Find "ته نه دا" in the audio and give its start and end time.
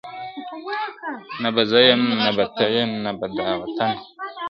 2.55-3.49